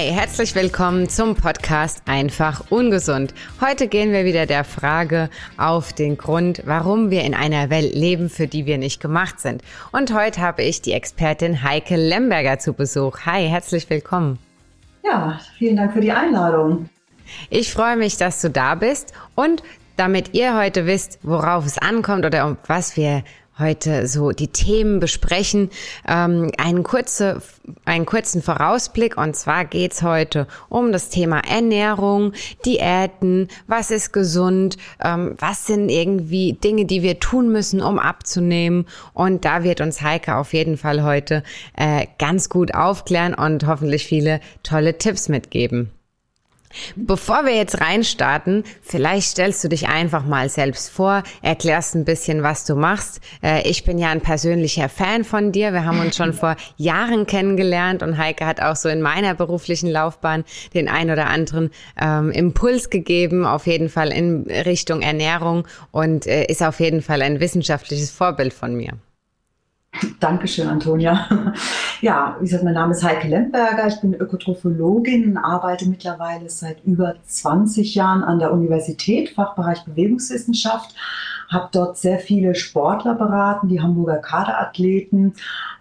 [0.00, 3.34] Hey, herzlich willkommen zum Podcast Einfach Ungesund.
[3.60, 8.30] Heute gehen wir wieder der Frage auf den Grund, warum wir in einer Welt leben,
[8.30, 9.60] für die wir nicht gemacht sind.
[9.90, 13.26] Und heute habe ich die Expertin Heike Lemberger zu Besuch.
[13.26, 14.38] Hi, herzlich willkommen.
[15.02, 16.88] Ja, vielen Dank für die Einladung.
[17.50, 19.64] Ich freue mich, dass du da bist und
[19.96, 23.24] damit ihr heute wisst, worauf es ankommt oder um was wir
[23.58, 25.70] heute so die Themen besprechen.
[26.06, 27.42] Ähm, einen, kurze,
[27.84, 32.32] einen kurzen Vorausblick und zwar geht's heute um das Thema Ernährung,
[32.64, 38.86] Diäten, was ist gesund, ähm, was sind irgendwie Dinge, die wir tun müssen, um abzunehmen.
[39.12, 41.42] Und da wird uns Heike auf jeden Fall heute
[41.76, 45.90] äh, ganz gut aufklären und hoffentlich viele tolle Tipps mitgeben.
[46.96, 52.42] Bevor wir jetzt reinstarten, vielleicht stellst du dich einfach mal selbst vor, erklärst ein bisschen,
[52.42, 53.20] was du machst.
[53.42, 55.72] Äh, ich bin ja ein persönlicher Fan von dir.
[55.72, 59.90] Wir haben uns schon vor Jahren kennengelernt und Heike hat auch so in meiner beruflichen
[59.90, 60.44] Laufbahn
[60.74, 66.44] den ein oder anderen ähm, Impuls gegeben, auf jeden Fall in Richtung Ernährung und äh,
[66.46, 68.92] ist auf jeden Fall ein wissenschaftliches Vorbild von mir.
[70.20, 71.26] Dankeschön, Antonia.
[72.00, 73.88] Ja, wie gesagt, mein Name ist Heike Lemberger.
[73.88, 80.94] Ich bin Ökotrophologin, arbeite mittlerweile seit über 20 Jahren an der Universität, Fachbereich Bewegungswissenschaft
[81.48, 85.34] habe dort sehr viele Sportler beraten, die Hamburger Kaderathleten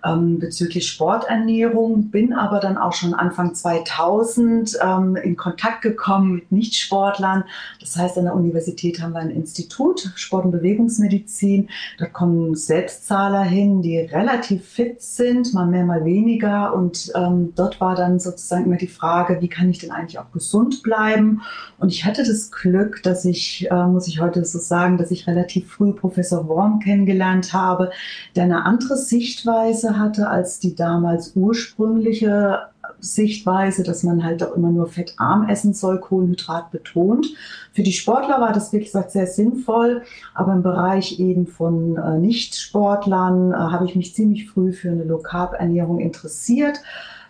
[0.05, 6.51] ähm, bezüglich Sporternährung, bin aber dann auch schon Anfang 2000 ähm, in Kontakt gekommen mit
[6.51, 7.43] Nichtsportlern.
[7.79, 11.69] Das heißt, an der Universität haben wir ein Institut Sport- und Bewegungsmedizin.
[11.97, 16.73] Da kommen Selbstzahler hin, die relativ fit sind, mal mehr, mal weniger.
[16.73, 20.31] Und ähm, dort war dann sozusagen immer die Frage, wie kann ich denn eigentlich auch
[20.31, 21.41] gesund bleiben?
[21.79, 25.27] Und ich hatte das Glück, dass ich, äh, muss ich heute so sagen, dass ich
[25.27, 27.91] relativ relativ früh Professor Worm kennengelernt habe,
[28.35, 32.59] der eine andere Sichtweise hatte als die damals ursprüngliche
[32.99, 37.27] Sichtweise, dass man halt auch immer nur fettarm essen soll, Kohlenhydrat betont.
[37.73, 40.03] Für die Sportler war das, wie gesagt, sehr sinnvoll,
[40.33, 45.03] aber im Bereich eben von äh, Nichtsportlern äh, habe ich mich ziemlich früh für eine
[45.03, 46.79] Low-Carb-Ernährung interessiert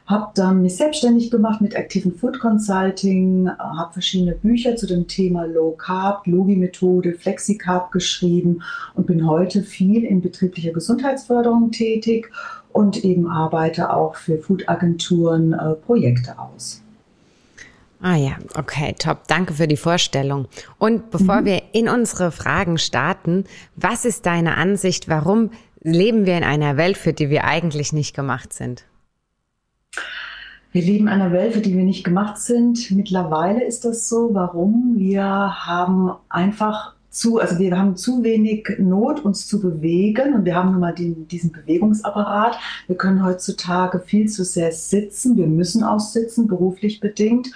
[0.08, 5.46] habe dann mich selbstständig gemacht mit aktiven Food Consulting, habe verschiedene Bücher zu dem Thema
[5.46, 8.64] Low Carb, Logi-Methode, Flexi-Carb geschrieben
[8.96, 12.32] und bin heute viel in betrieblicher Gesundheitsförderung tätig
[12.72, 16.82] und eben arbeite auch für Food-Agenturen äh, Projekte aus.
[18.00, 19.28] Ah ja, okay, top.
[19.28, 20.48] Danke für die Vorstellung.
[20.78, 21.46] Und bevor mhm.
[21.46, 23.46] wir in unsere Fragen starten,
[23.76, 25.50] was ist deine Ansicht, warum
[25.82, 28.86] leben wir in einer Welt, für die wir eigentlich nicht gemacht sind?
[30.72, 32.92] Wir leben in einer Welt, für die wir nicht gemacht sind.
[32.92, 34.30] Mittlerweile ist das so.
[34.34, 34.96] Warum?
[34.98, 40.56] Wir haben einfach zu, also wir haben zu wenig Not, uns zu bewegen und wir
[40.56, 42.60] haben nun mal den, diesen Bewegungsapparat.
[42.86, 45.36] Wir können heutzutage viel zu sehr sitzen.
[45.36, 47.52] Wir müssen auch sitzen, beruflich bedingt.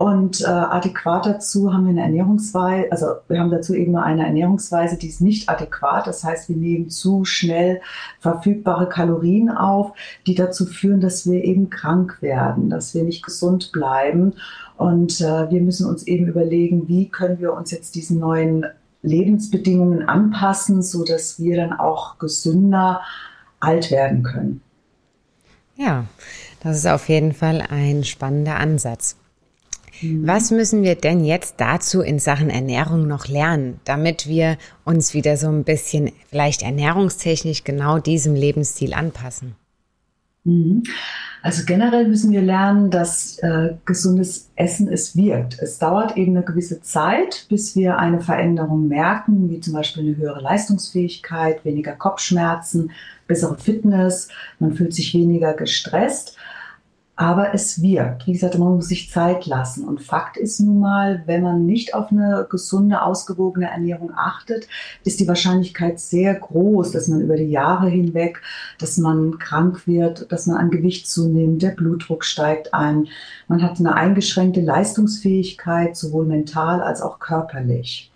[0.00, 4.96] Und äh, adäquat dazu haben wir eine Ernährungsweise, also wir haben dazu eben eine Ernährungsweise,
[4.96, 6.06] die ist nicht adäquat.
[6.06, 7.82] Das heißt, wir nehmen zu schnell
[8.18, 9.92] verfügbare Kalorien auf,
[10.26, 14.36] die dazu führen, dass wir eben krank werden, dass wir nicht gesund bleiben.
[14.78, 18.64] Und äh, wir müssen uns eben überlegen, wie können wir uns jetzt diesen neuen
[19.02, 23.02] Lebensbedingungen anpassen, so dass wir dann auch gesünder
[23.60, 24.62] alt werden können.
[25.76, 26.06] Ja,
[26.62, 29.16] das ist auf jeden Fall ein spannender Ansatz.
[30.02, 35.36] Was müssen wir denn jetzt dazu in Sachen Ernährung noch lernen, damit wir uns wieder
[35.36, 39.56] so ein bisschen vielleicht ernährungstechnisch genau diesem Lebensstil anpassen?
[40.44, 40.82] Mhm.
[41.42, 45.58] Also generell müssen wir lernen, dass äh, gesundes Essen es wirkt.
[45.60, 50.16] Es dauert eben eine gewisse Zeit, bis wir eine Veränderung merken, wie zum Beispiel eine
[50.16, 52.90] höhere Leistungsfähigkeit, weniger Kopfschmerzen,
[53.26, 54.28] bessere Fitness,
[54.58, 56.36] man fühlt sich weniger gestresst.
[57.20, 58.26] Aber es wirkt.
[58.26, 59.86] Wie gesagt, man muss sich Zeit lassen.
[59.86, 64.66] Und Fakt ist nun mal, wenn man nicht auf eine gesunde, ausgewogene Ernährung achtet,
[65.04, 68.40] ist die Wahrscheinlichkeit sehr groß, dass man über die Jahre hinweg,
[68.78, 73.08] dass man krank wird, dass man an Gewicht zunimmt, der Blutdruck steigt ein.
[73.48, 78.10] Man hat eine eingeschränkte Leistungsfähigkeit, sowohl mental als auch körperlich.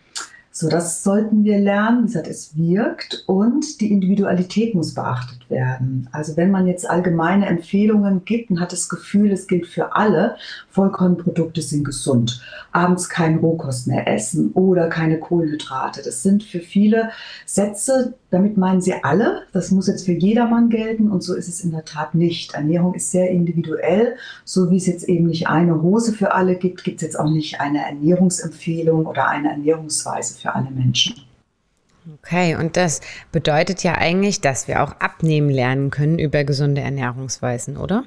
[0.57, 2.05] So, das sollten wir lernen.
[2.05, 6.09] Wie gesagt, es wirkt und die Individualität muss beachtet werden.
[6.13, 10.37] Also wenn man jetzt allgemeine Empfehlungen gibt und hat das Gefühl, es gilt für alle,
[10.69, 12.41] Vollkornprodukte sind gesund,
[12.71, 16.03] abends kein Rohkost mehr essen oder keine Kohlenhydrate.
[16.05, 17.11] Das sind für viele
[17.47, 19.43] Sätze, damit meinen sie alle.
[19.53, 22.55] Das muss jetzt für jedermann gelten und so ist es in der Tat nicht.
[22.55, 24.15] Ernährung ist sehr individuell.
[24.45, 27.29] So wie es jetzt eben nicht eine Hose für alle gibt, gibt es jetzt auch
[27.29, 31.17] nicht eine Ernährungsempfehlung oder eine Ernährungsweise für alle Menschen.
[32.21, 33.01] Okay, und das
[33.33, 38.05] bedeutet ja eigentlich, dass wir auch abnehmen lernen können über gesunde Ernährungsweisen, oder?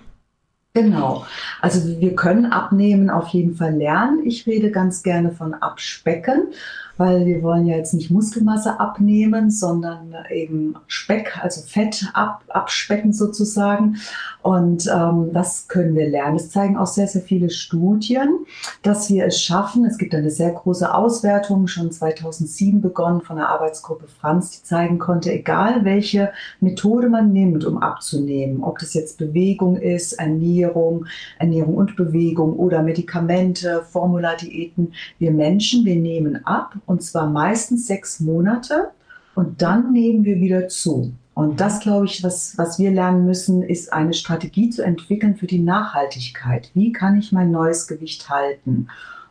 [0.76, 1.26] Genau.
[1.60, 4.24] Also wir können abnehmen auf jeden Fall lernen.
[4.24, 6.54] Ich rede ganz gerne von abspecken
[6.98, 13.14] weil wir wollen ja jetzt nicht Muskelmasse abnehmen, sondern eben Speck, also Fett ab, abspecken
[13.14, 13.98] sozusagen.
[14.42, 16.38] Und ähm, das können wir lernen.
[16.38, 18.46] Es zeigen auch sehr, sehr viele Studien,
[18.82, 19.84] dass wir es schaffen.
[19.86, 25.00] Es gibt eine sehr große Auswertung, schon 2007 begonnen von der Arbeitsgruppe Franz, die zeigen
[25.00, 31.06] konnte, egal welche Methode man nimmt, um abzunehmen, ob das jetzt Bewegung ist, Ernährung,
[31.40, 38.20] Ernährung und Bewegung oder Medikamente, Formuladiäten, wir Menschen, wir nehmen ab und zwar meistens sechs
[38.20, 38.90] Monate
[39.36, 41.14] und dann nehmen wir wieder zu.
[41.36, 45.46] Und das, glaube ich, was, was wir lernen müssen, ist eine Strategie zu entwickeln für
[45.46, 46.72] die Nachhaltigkeit.
[46.74, 48.88] Wie kann ich mein neues Gewicht halten?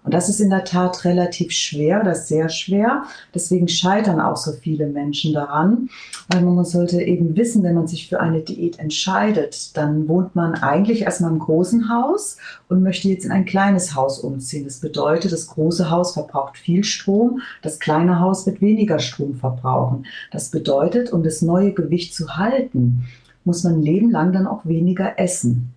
[0.07, 3.03] Und das ist in der Tat relativ schwer, das ist sehr schwer.
[3.35, 5.91] Deswegen scheitern auch so viele Menschen daran.
[6.29, 10.55] Weil man sollte eben wissen, wenn man sich für eine Diät entscheidet, dann wohnt man
[10.55, 12.37] eigentlich erstmal im großen Haus
[12.69, 14.63] und möchte jetzt in ein kleines Haus umziehen.
[14.65, 20.07] Das bedeutet, das große Haus verbraucht viel Strom, das kleine Haus wird weniger Strom verbrauchen.
[20.31, 23.07] Das bedeutet, um das neue Gewicht zu halten,
[23.45, 25.73] muss man ein Leben lang dann auch weniger essen.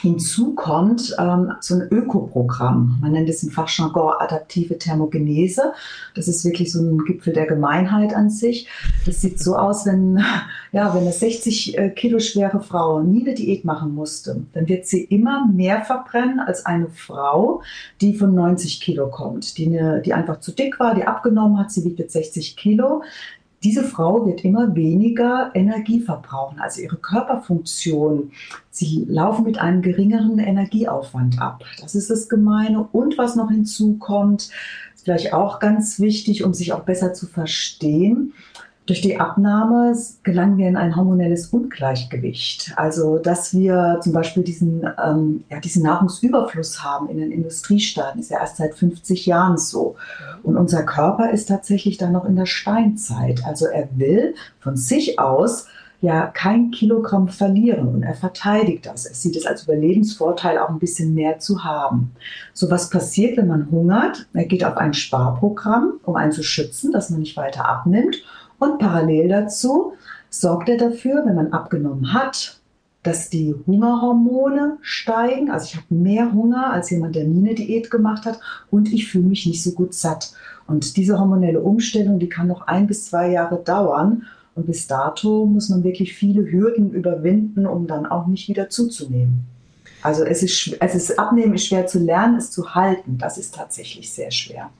[0.00, 2.98] Hinzu kommt ähm, so ein Ökoprogramm.
[3.00, 5.72] Man nennt es im Fachjargon adaptive Thermogenese.
[6.14, 8.68] Das ist wirklich so ein Gipfel der Gemeinheit an sich.
[9.04, 10.16] Das sieht so aus, wenn,
[10.72, 14.86] ja, wenn eine 60 äh, Kilo schwere Frau nie eine Diät machen musste, dann wird
[14.86, 17.62] sie immer mehr verbrennen als eine Frau,
[18.00, 21.70] die von 90 Kilo kommt, die, eine, die einfach zu dick war, die abgenommen hat.
[21.70, 23.02] Sie wiegt jetzt 60 Kilo
[23.66, 28.30] diese Frau wird immer weniger Energie verbrauchen, also ihre Körperfunktion.
[28.70, 31.64] Sie laufen mit einem geringeren Energieaufwand ab.
[31.80, 32.86] Das ist das Gemeine.
[32.92, 34.50] Und was noch hinzukommt,
[34.94, 38.34] ist vielleicht auch ganz wichtig, um sich auch besser zu verstehen.
[38.86, 42.72] Durch die Abnahme gelangen wir in ein hormonelles Ungleichgewicht.
[42.76, 48.30] Also, dass wir zum Beispiel diesen, ähm, ja, diesen Nahrungsüberfluss haben in den Industriestaaten, ist
[48.30, 49.96] ja erst seit 50 Jahren so.
[50.44, 53.44] Und unser Körper ist tatsächlich dann noch in der Steinzeit.
[53.44, 55.66] Also, er will von sich aus
[56.00, 59.06] ja kein Kilogramm verlieren und er verteidigt das.
[59.06, 62.12] Er sieht es als Überlebensvorteil auch ein bisschen mehr zu haben.
[62.52, 64.26] So was passiert, wenn man hungert?
[64.34, 68.22] Er geht auf ein Sparprogramm, um einen zu schützen, dass man nicht weiter abnimmt
[68.58, 69.92] und parallel dazu
[70.30, 72.60] sorgt er dafür, wenn man abgenommen hat,
[73.02, 75.50] dass die Hungerhormone steigen.
[75.50, 79.08] Also ich habe mehr Hunger als jemand, der nie eine Diät gemacht hat und ich
[79.08, 80.32] fühle mich nicht so gut satt.
[80.66, 84.24] Und diese hormonelle Umstellung, die kann noch ein bis zwei Jahre dauern.
[84.56, 89.44] Und bis dato muss man wirklich viele Hürden überwinden, um dann auch nicht wieder zuzunehmen.
[90.02, 93.18] Also es ist, es ist abnehmen ist schwer zu lernen, es zu halten.
[93.18, 94.70] Das ist tatsächlich sehr schwer.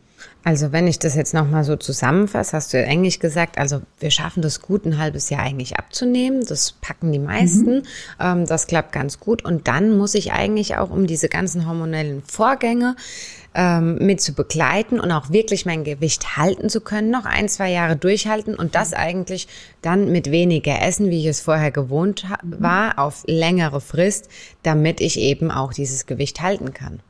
[0.44, 4.12] Also wenn ich das jetzt nochmal so zusammenfasse, hast du ja eigentlich gesagt, also wir
[4.12, 6.46] schaffen das gut ein halbes Jahr eigentlich abzunehmen.
[6.46, 7.78] Das packen die meisten.
[7.78, 7.82] Mhm.
[8.20, 9.44] Ähm, das klappt ganz gut.
[9.44, 12.94] Und dann muss ich eigentlich auch, um diese ganzen hormonellen Vorgänge
[13.56, 17.72] ähm, mit zu begleiten und auch wirklich mein Gewicht halten zu können, noch ein, zwei
[17.72, 19.48] Jahre durchhalten und das eigentlich
[19.82, 22.62] dann mit weniger Essen, wie ich es vorher gewohnt mhm.
[22.62, 24.28] war, auf längere Frist,
[24.62, 27.00] damit ich eben auch dieses Gewicht halten kann.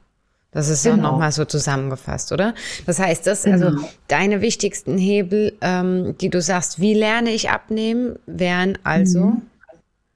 [0.56, 1.12] Das ist genau.
[1.12, 2.54] nochmal so zusammengefasst, oder?
[2.86, 3.88] Das heißt, das, also genau.
[4.08, 9.20] deine wichtigsten Hebel, ähm, die du sagst, wie lerne ich abnehmen, wären also.
[9.20, 9.42] Mhm.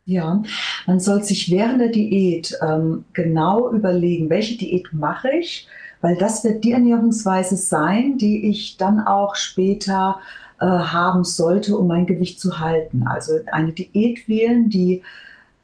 [0.07, 0.43] Ja,
[0.87, 5.69] man soll sich während der Diät ähm, genau überlegen, welche Diät mache ich,
[6.01, 10.21] weil das wird die Ernährungsweise sein, die ich dann auch später
[10.59, 13.05] äh, haben sollte, um mein Gewicht zu halten.
[13.07, 15.03] Also eine Diät wählen, die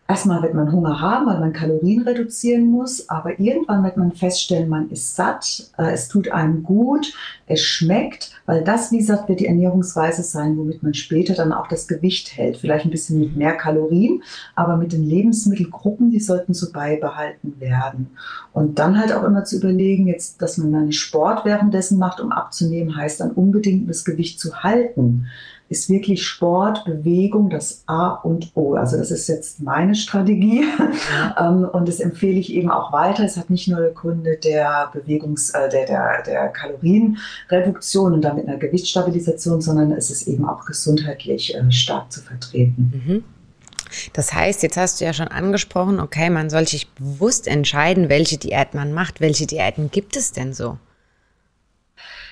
[0.09, 4.69] Erstmal wird man Hunger haben, weil man Kalorien reduzieren muss, aber irgendwann wird man feststellen,
[4.69, 7.13] man ist satt, äh, es tut einem gut,
[7.47, 11.67] es schmeckt, weil das, wie gesagt, wird die Ernährungsweise sein, womit man später dann auch
[11.67, 12.59] das Gewicht hält.
[12.59, 14.23] Vielleicht ein bisschen mit mehr Kalorien,
[14.55, 18.11] aber mit den Lebensmittelgruppen, die sollten so beibehalten werden.
[18.53, 22.31] Und dann halt auch immer zu überlegen, jetzt, dass man einen Sport währenddessen macht, um
[22.31, 25.27] abzunehmen, heißt dann unbedingt das Gewicht zu halten
[25.69, 28.75] ist wirklich Sport, Bewegung das A und O.
[28.75, 30.65] Also das ist jetzt meine Strategie
[31.41, 33.25] ähm, und das empfehle ich eben auch weiter.
[33.25, 38.47] Es hat nicht nur der Kunde der Bewegungs-, äh, der, der, der Kalorienreduktion und damit
[38.47, 43.03] einer Gewichtsstabilisation, sondern es ist eben auch gesundheitlich äh, stark zu vertreten.
[43.05, 43.25] Mhm.
[44.13, 48.37] Das heißt, jetzt hast du ja schon angesprochen, okay, man soll sich bewusst entscheiden, welche
[48.37, 49.21] Diät man macht.
[49.21, 50.79] Welche Diäten gibt es denn so?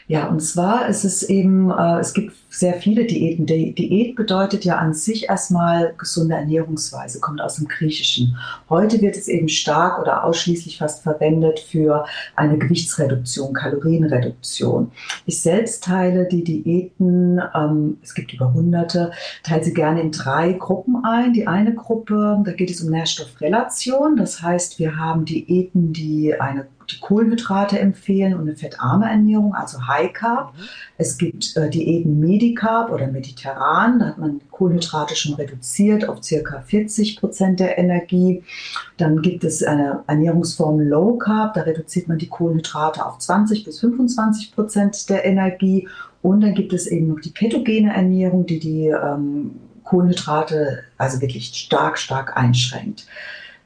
[0.07, 3.47] Ja, und zwar ist es eben, äh, es gibt sehr viele Diäten.
[3.47, 8.37] Die Diät bedeutet ja an sich erstmal gesunde Ernährungsweise, kommt aus dem Griechischen.
[8.69, 12.05] Heute wird es eben stark oder ausschließlich fast verwendet für
[12.37, 14.93] eine Gewichtsreduktion, Kalorienreduktion.
[15.25, 19.11] Ich selbst teile die Diäten, ähm, es gibt über hunderte,
[19.43, 21.33] teile sie gerne in drei Gruppen ein.
[21.33, 24.17] Die eine Gruppe, da geht es um Nährstoffrelation.
[24.17, 29.87] Das heißt, wir haben Diäten, die eine die Kohlenhydrate empfehlen und eine fettarme Ernährung, also
[29.87, 30.55] High Carb.
[30.55, 30.63] Mhm.
[30.99, 36.61] Es gibt äh, Diäten Medicarb oder mediterran, da hat man Kohlenhydrate schon reduziert auf circa
[36.61, 38.43] 40 Prozent der Energie.
[38.97, 43.81] Dann gibt es eine Ernährungsform Low Carb, da reduziert man die Kohlenhydrate auf 20 bis
[43.81, 45.89] 25 Prozent der Energie.
[46.23, 51.47] Und dann gibt es eben noch die ketogene Ernährung, die die ähm, Kohlenhydrate also wirklich
[51.55, 53.07] stark, stark einschränkt.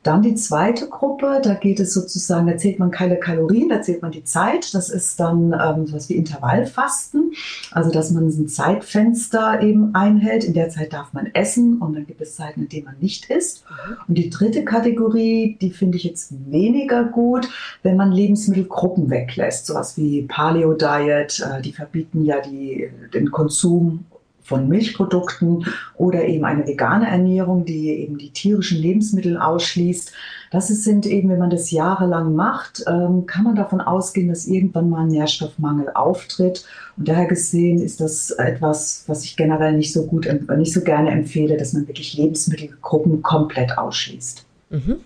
[0.05, 4.01] Dann die zweite Gruppe, da geht es sozusagen, da zählt man keine Kalorien, da zählt
[4.01, 4.73] man die Zeit.
[4.73, 7.33] Das ist dann ähm, sowas wie Intervallfasten,
[7.73, 10.45] also dass man ein Zeitfenster eben einhält.
[10.45, 13.29] In der Zeit darf man essen und dann gibt es Zeiten, in denen man nicht
[13.29, 13.65] isst.
[13.69, 13.97] Mhm.
[14.07, 17.49] Und die dritte Kategorie, die finde ich jetzt weniger gut,
[17.83, 24.05] wenn man Lebensmittelgruppen weglässt, sowas wie Paleo Diet, äh, die verbieten ja die, den Konsum
[24.49, 30.13] von Milchprodukten oder eben eine vegane Ernährung, die eben die tierischen Lebensmittel ausschließt.
[30.51, 34.89] Das sind eben, wenn man das jahrelang macht, ähm, kann man davon ausgehen, dass irgendwann
[34.89, 36.65] mal ein Nährstoffmangel auftritt.
[36.97, 40.27] Und daher gesehen ist das etwas, was ich generell nicht so gut,
[40.57, 44.47] nicht so gerne empfehle, dass man wirklich Lebensmittelgruppen komplett ausschließt.
[44.71, 44.97] Mhm.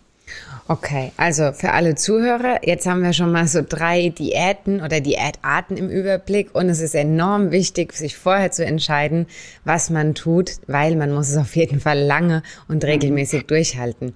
[0.69, 5.77] Okay, also für alle Zuhörer, jetzt haben wir schon mal so drei Diäten oder Diätarten
[5.77, 9.27] im Überblick und es ist enorm wichtig, sich vorher zu entscheiden,
[9.65, 14.15] was man tut, weil man muss es auf jeden Fall lange und regelmäßig durchhalten.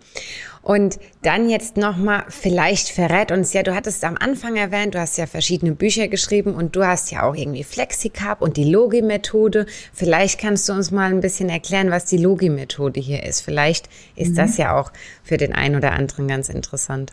[0.66, 5.16] Und dann jetzt nochmal, vielleicht verrät uns ja, du hattest am Anfang erwähnt, du hast
[5.16, 9.66] ja verschiedene Bücher geschrieben und du hast ja auch irgendwie FlexiCarb und die Logi-Methode.
[9.92, 13.42] Vielleicht kannst du uns mal ein bisschen erklären, was die Logi-Methode hier ist.
[13.42, 14.34] Vielleicht ist mhm.
[14.34, 14.90] das ja auch
[15.22, 17.12] für den einen oder anderen ganz interessant.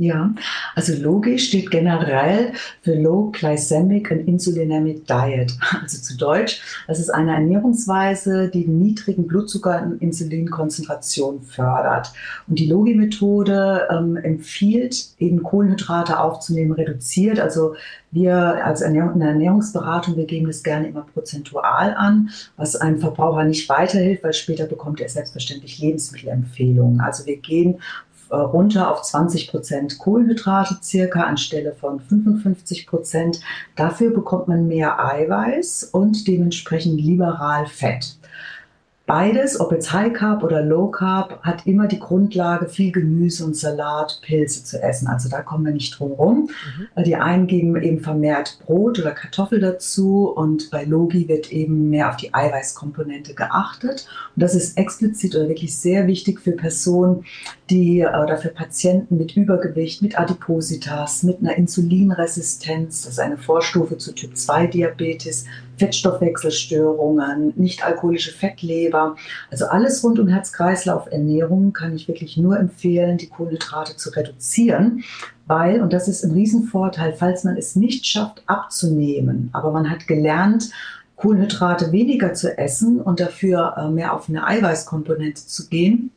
[0.00, 0.34] Ja,
[0.74, 5.52] also Logi steht generell für Low Glycemic and Insulinemic Diet.
[5.82, 12.14] Also zu Deutsch, das ist eine Ernährungsweise, die niedrigen Blutzucker- und Insulinkonzentration fördert.
[12.48, 17.38] Und die Logi-Methode ähm, empfiehlt, eben Kohlenhydrate aufzunehmen, reduziert.
[17.38, 17.74] Also
[18.10, 23.44] wir als Ernährung, in Ernährungsberatung, wir geben das gerne immer prozentual an, was einem Verbraucher
[23.44, 27.00] nicht weiterhilft, weil später bekommt er selbstverständlich Lebensmittelempfehlungen.
[27.00, 27.80] Also wir gehen
[28.30, 33.40] äh, runter auf 20 Prozent Kohlenhydrate circa anstelle von 55 Prozent.
[33.76, 38.19] Dafür bekommt man mehr Eiweiß und dementsprechend liberal Fett.
[39.10, 43.56] Beides, ob jetzt High Carb oder Low Carb, hat immer die Grundlage, viel Gemüse und
[43.56, 45.08] Salat, Pilze zu essen.
[45.08, 46.48] Also da kommen wir nicht drum rum.
[46.94, 47.02] Mhm.
[47.02, 52.08] Die einen geben eben vermehrt Brot oder Kartoffel dazu und bei Logi wird eben mehr
[52.08, 54.06] auf die Eiweißkomponente geachtet.
[54.36, 57.24] Und das ist explizit oder wirklich sehr wichtig für Personen,
[57.68, 63.98] die oder für Patienten mit Übergewicht, mit Adipositas, mit einer Insulinresistenz, das ist eine Vorstufe
[63.98, 65.46] zu Typ 2 Diabetes,
[65.80, 69.16] Fettstoffwechselstörungen, nicht alkoholische Fettleber.
[69.50, 75.04] Also alles rund um Herz-Kreislauf-Ernährung kann ich wirklich nur empfehlen, die Kohlenhydrate zu reduzieren,
[75.46, 80.06] weil, und das ist ein Riesenvorteil, falls man es nicht schafft abzunehmen, aber man hat
[80.06, 80.70] gelernt,
[81.16, 86.10] Kohlenhydrate weniger zu essen und dafür äh, mehr auf eine Eiweißkomponente zu gehen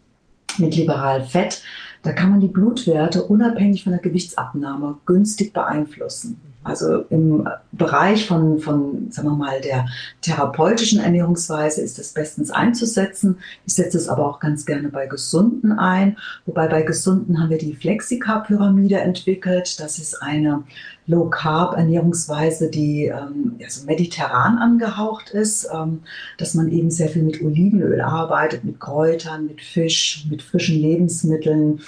[0.57, 1.61] mit liberalem Fett,
[2.03, 6.39] da kann man die Blutwerte unabhängig von der Gewichtsabnahme günstig beeinflussen.
[6.63, 9.85] Also im Bereich von, von, sagen wir mal, der
[10.21, 13.37] therapeutischen Ernährungsweise ist es bestens einzusetzen.
[13.65, 16.17] Ich setze es aber auch ganz gerne bei Gesunden ein.
[16.45, 19.79] Wobei bei Gesunden haben wir die Flexicarb-Pyramide entwickelt.
[19.79, 20.63] Das ist eine
[21.07, 26.03] Low-Carb-Ernährungsweise, die ähm, also mediterran angehaucht ist, ähm,
[26.37, 31.81] dass man eben sehr viel mit Olivenöl arbeitet, mit Kräutern, mit Fisch, mit frischen Lebensmitteln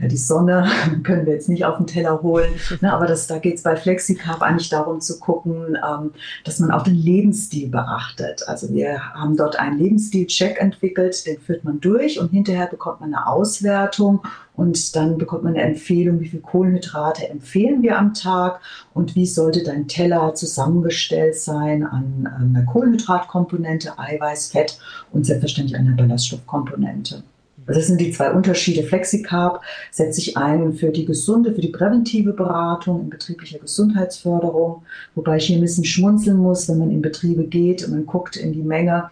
[0.00, 0.68] ja, die Sonne
[1.02, 2.50] können wir jetzt nicht auf den Teller holen,
[2.80, 6.12] ne, aber das, da geht es bei FlexiCarb eigentlich darum zu gucken, ähm,
[6.44, 8.44] dass man auch den Lebensstil beachtet.
[8.46, 13.14] Also wir haben dort einen Lebensstil-Check entwickelt, den führt man durch und hinterher bekommt man
[13.14, 14.22] eine Auswertung
[14.54, 18.60] und dann bekommt man eine Empfehlung, wie viel Kohlenhydrate empfehlen wir am Tag
[18.92, 24.78] und wie sollte dein Teller zusammengestellt sein an, an einer Kohlenhydratkomponente, Eiweiß, Fett
[25.12, 27.22] und selbstverständlich einer Ballaststoffkomponente.
[27.68, 28.82] Also das sind die zwei Unterschiede.
[28.82, 34.82] FlexiCarb setzt sich ein für die gesunde, für die präventive Beratung in betrieblicher Gesundheitsförderung,
[35.14, 38.36] wobei ich hier ein bisschen schmunzeln muss, wenn man in Betriebe geht und man guckt
[38.36, 39.10] in die Menge.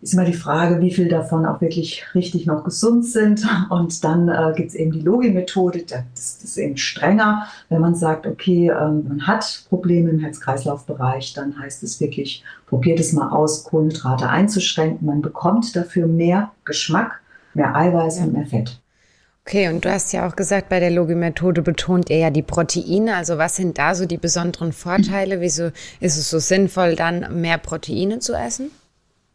[0.00, 3.46] ist immer die Frage, wie viel davon auch wirklich richtig noch gesund sind.
[3.68, 7.46] Und dann äh, gibt es eben die Logi-Methode, das, das, ist eben strenger.
[7.68, 12.98] Wenn man sagt, okay, ähm, man hat Probleme im Herz-Kreislauf-Bereich, dann heißt es wirklich, probiert
[12.98, 15.06] es mal aus, Kohlenhydrate einzuschränken.
[15.06, 17.20] Man bekommt dafür mehr Geschmack,
[17.54, 18.24] mehr Eiweiß ja.
[18.24, 18.80] und mehr Fett.
[19.46, 23.14] Okay, und du hast ja auch gesagt, bei der Logi-Methode betont ihr ja die Proteine.
[23.14, 25.42] Also was sind da so die besonderen Vorteile?
[25.42, 25.70] Wieso
[26.00, 28.70] ist es so sinnvoll, dann mehr Proteine zu essen?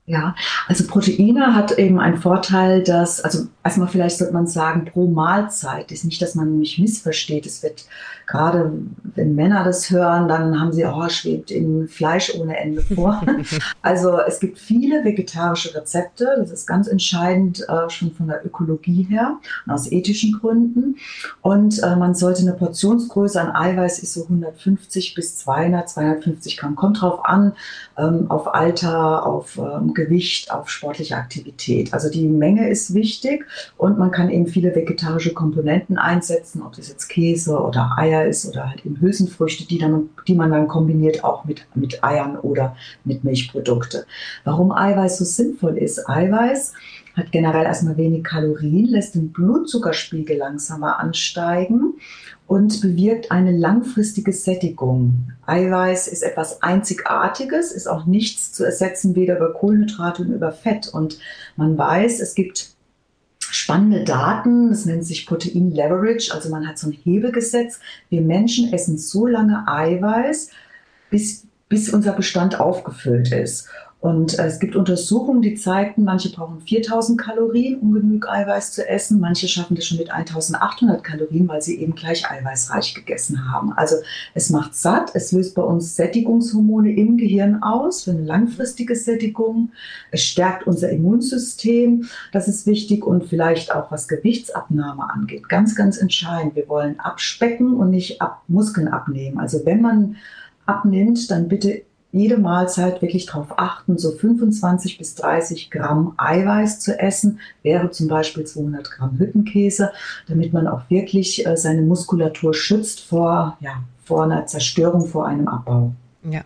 [0.07, 0.35] Ja,
[0.67, 5.91] also Proteine hat eben einen Vorteil, dass, also erstmal vielleicht sollte man sagen, pro Mahlzeit
[5.91, 7.45] ist nicht, dass man mich missversteht.
[7.45, 7.85] Es wird
[8.29, 8.71] gerade,
[9.15, 13.21] wenn Männer das hören, dann haben sie, oh, schwebt in Fleisch ohne Ende vor.
[13.81, 16.35] also es gibt viele vegetarische Rezepte.
[16.37, 20.97] Das ist ganz entscheidend äh, schon von der Ökologie her und aus ethischen Gründen.
[21.41, 26.75] Und äh, man sollte eine Portionsgröße an Eiweiß ist so 150 bis 200, 250 Gramm.
[26.75, 27.53] Kommt drauf an,
[27.97, 31.93] ähm, auf Alter, auf ähm, Gewicht, auf sportliche Aktivität.
[31.93, 33.45] Also die Menge ist wichtig
[33.77, 38.45] und man kann eben viele vegetarische Komponenten einsetzen, ob das jetzt Käse oder Eier ist
[38.45, 42.75] oder halt eben Hülsenfrüchte, die, dann, die man dann kombiniert auch mit, mit Eiern oder
[43.03, 44.05] mit Milchprodukte.
[44.43, 46.07] Warum Eiweiß so sinnvoll ist?
[46.07, 46.73] Eiweiß
[47.15, 51.95] hat generell erstmal wenig Kalorien, lässt den Blutzuckerspiegel langsamer ansteigen
[52.47, 55.31] und bewirkt eine langfristige Sättigung.
[55.45, 60.87] Eiweiß ist etwas Einzigartiges, ist auch nichts zu ersetzen, weder über Kohlenhydrate noch über Fett.
[60.87, 61.19] Und
[61.57, 62.71] man weiß, es gibt
[63.51, 67.79] spannende Daten, das nennt sich Protein Leverage, also man hat so ein Hebegesetz.
[68.09, 70.51] Wir Menschen essen so lange Eiweiß,
[71.09, 73.69] bis, bis unser Bestand aufgefüllt ist.
[74.01, 78.87] Und äh, es gibt Untersuchungen, die zeigten, manche brauchen 4000 Kalorien, um genug Eiweiß zu
[78.87, 79.19] essen.
[79.19, 83.73] Manche schaffen das schon mit 1800 Kalorien, weil sie eben gleich eiweißreich gegessen haben.
[83.73, 83.97] Also
[84.33, 89.71] es macht satt, es löst bei uns Sättigungshormone im Gehirn aus für eine langfristige Sättigung.
[90.11, 95.49] Es stärkt unser Immunsystem, das ist wichtig und vielleicht auch was Gewichtsabnahme angeht.
[95.49, 96.55] Ganz, ganz entscheidend.
[96.55, 99.39] Wir wollen abspecken und nicht ab Muskeln abnehmen.
[99.39, 100.15] Also wenn man
[100.65, 106.99] abnimmt, dann bitte jede Mahlzeit wirklich darauf achten, so 25 bis 30 Gramm Eiweiß zu
[106.99, 109.91] essen, wäre zum Beispiel 200 Gramm Hüttenkäse,
[110.27, 115.47] damit man auch wirklich äh, seine Muskulatur schützt vor, ja, vor einer Zerstörung, vor einem
[115.47, 115.93] Abbau.
[116.23, 116.41] Ja,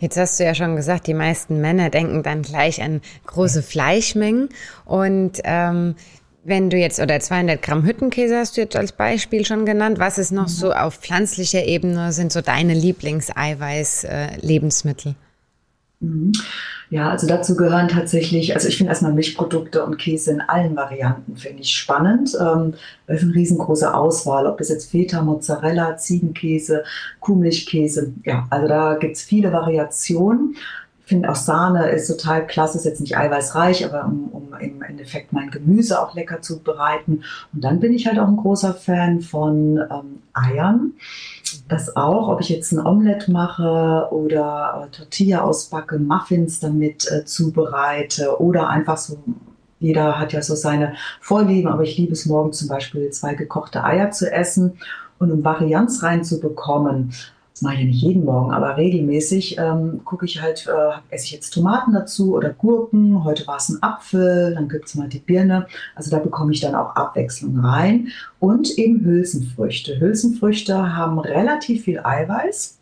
[0.00, 4.48] jetzt hast du ja schon gesagt, die meisten Männer denken dann gleich an große Fleischmengen.
[4.86, 5.96] Und ähm,
[6.48, 10.16] wenn du jetzt, oder 200 Gramm Hüttenkäse hast du jetzt als Beispiel schon genannt, was
[10.18, 10.52] ist noch mhm.
[10.52, 15.14] so auf pflanzlicher Ebene, sind so deine Lieblingseiweiß-Lebensmittel?
[16.00, 16.32] Mhm.
[16.90, 21.36] Ja, also dazu gehören tatsächlich, also ich finde erstmal Milchprodukte und Käse in allen Varianten,
[21.36, 22.34] finde ich spannend.
[22.40, 22.74] Ähm,
[23.08, 26.84] ist eine riesengroße Auswahl, ob das jetzt Feta, Mozzarella, Ziegenkäse,
[27.20, 30.56] Kuhmilchkäse, ja, also da gibt es viele Variationen
[31.08, 35.32] finde auch Sahne ist total klasse, ist jetzt nicht eiweißreich, aber um, um im Endeffekt
[35.32, 37.22] mein Gemüse auch lecker zu bereiten.
[37.52, 40.92] Und dann bin ich halt auch ein großer Fan von ähm, Eiern.
[41.68, 47.24] Das auch, ob ich jetzt ein Omelett mache oder äh, Tortilla ausbacke, Muffins damit äh,
[47.24, 49.18] zubereite oder einfach so
[49.80, 53.84] jeder hat ja so seine Vorlieben, aber ich liebe es morgen zum Beispiel zwei gekochte
[53.84, 54.78] Eier zu essen
[55.20, 57.12] und um Varianz reinzubekommen,
[57.58, 61.24] das mache ich ja nicht jeden Morgen, aber regelmäßig ähm, gucke ich halt, äh, esse
[61.24, 65.08] ich jetzt Tomaten dazu oder Gurken, heute war es ein Apfel, dann gibt es mal
[65.08, 65.66] die Birne.
[65.96, 68.08] Also da bekomme ich dann auch Abwechslung rein.
[68.38, 69.98] Und eben Hülsenfrüchte.
[69.98, 72.78] Hülsenfrüchte haben relativ viel Eiweiß.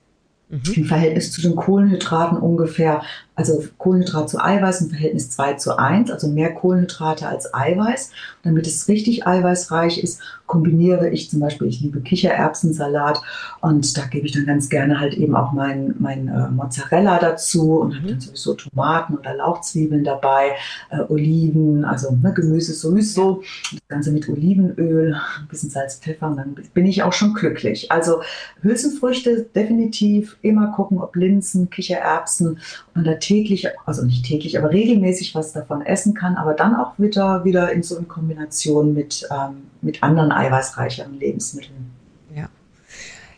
[0.51, 0.61] Mhm.
[0.75, 3.01] Im Verhältnis zu den Kohlenhydraten ungefähr
[3.37, 8.11] also Kohlenhydrat zu Eiweiß im Verhältnis 2 zu 1, also mehr Kohlenhydrate als Eiweiß.
[8.43, 13.21] Damit es richtig eiweißreich ist, kombiniere ich zum Beispiel, ich liebe Kichererbsensalat
[13.61, 17.81] und da gebe ich dann ganz gerne halt eben auch mein, mein äh, Mozzarella dazu
[17.81, 17.97] und mhm.
[17.97, 20.53] habe dann sowieso Tomaten oder Lauchzwiebeln dabei,
[20.91, 26.37] äh, Oliven, also ne, Gemüse sowieso, das Ganze mit Olivenöl, ein bisschen Salz, Pfeffer und
[26.37, 27.91] dann bin ich auch schon glücklich.
[27.91, 28.21] Also
[28.63, 32.59] Hülsenfrüchte definitiv immer gucken, ob Linsen, Kichererbsen
[32.95, 36.99] und da täglich, also nicht täglich, aber regelmäßig was davon essen kann, aber dann auch
[36.99, 41.91] wieder, wieder in so in Kombination mit, ähm, mit anderen eiweißreicheren Lebensmitteln.
[42.35, 42.49] Ja.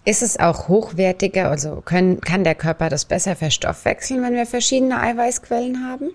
[0.05, 5.01] Ist es auch hochwertiger, also können, kann der Körper das besser verstoffwechseln, wenn wir verschiedene
[5.01, 6.11] Eiweißquellen haben?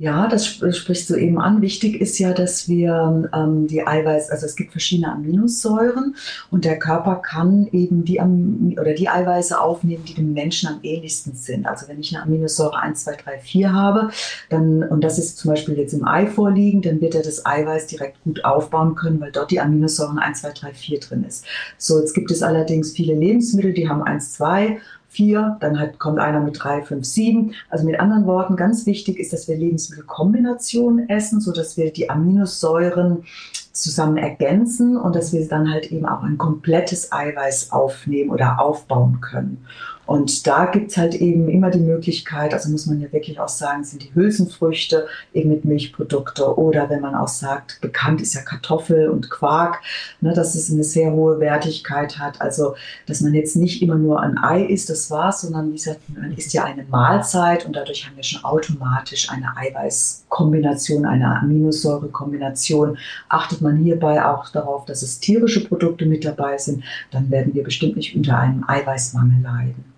[0.00, 1.60] Ja, das sprichst du eben an.
[1.60, 6.14] Wichtig ist ja, dass wir ähm, die Eiweiß, also es gibt verschiedene Aminosäuren
[6.52, 11.34] und der Körper kann eben die oder die Eiweiße aufnehmen, die dem Menschen am ähnlichsten
[11.34, 11.66] sind.
[11.66, 14.10] Also wenn ich eine Aminosäure 1, 2, 3, 4 habe,
[14.50, 17.88] dann, und das ist zum Beispiel jetzt im Ei vorliegend, dann wird er das Eiweiß
[17.88, 21.44] direkt gut aufbauen können, weil dort die Aminosäuren 1, 2, 3, 4 drin ist.
[21.76, 26.18] So, jetzt gibt es allerdings viele Lebensmittel, die haben 1, 2, vier, dann halt kommt
[26.18, 27.54] einer mit drei, fünf, sieben.
[27.70, 33.24] Also mit anderen Worten, ganz wichtig ist, dass wir Lebensmittelkombinationen essen, sodass wir die Aminosäuren
[33.72, 39.20] zusammen ergänzen und dass wir dann halt eben auch ein komplettes Eiweiß aufnehmen oder aufbauen
[39.20, 39.64] können.
[40.08, 43.48] Und da gibt es halt eben immer die Möglichkeit, also muss man ja wirklich auch
[43.50, 48.40] sagen, sind die Hülsenfrüchte eben mit Milchprodukte oder wenn man auch sagt, bekannt ist ja
[48.40, 49.82] Kartoffel und Quark,
[50.22, 52.40] ne, dass es eine sehr hohe Wertigkeit hat.
[52.40, 56.00] Also, dass man jetzt nicht immer nur ein Ei isst, das war's, sondern wie gesagt,
[56.08, 62.96] man isst ja eine Mahlzeit und dadurch haben wir schon automatisch eine Eiweißkombination, eine Aminosäurekombination.
[63.28, 67.62] Achtet man hierbei auch darauf, dass es tierische Produkte mit dabei sind, dann werden wir
[67.62, 69.97] bestimmt nicht unter einem Eiweißmangel leiden.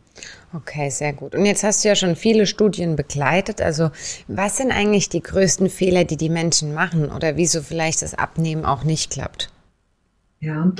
[0.53, 1.35] Okay, sehr gut.
[1.35, 3.61] Und jetzt hast du ja schon viele Studien begleitet.
[3.63, 3.91] Also
[4.27, 8.65] was sind eigentlich die größten Fehler, die die Menschen machen oder wieso vielleicht das Abnehmen
[8.65, 9.51] auch nicht klappt?
[10.43, 10.73] Ja,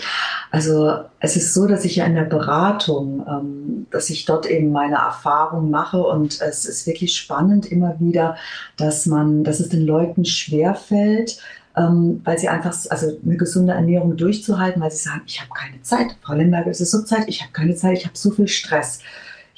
[0.51, 4.73] also es ist so, dass ich ja in der Beratung, ähm, dass ich dort eben
[4.73, 8.37] meine Erfahrung mache und es ist wirklich spannend immer wieder,
[8.79, 11.43] dass man, dass es den Leuten schwerfällt,
[11.77, 15.83] ähm, weil sie einfach, also eine gesunde Ernährung durchzuhalten, weil sie sagen, ich habe keine
[15.83, 16.17] Zeit.
[16.23, 19.01] Frau Lemberger, es ist so Zeit, ich habe keine Zeit, ich habe so viel Stress.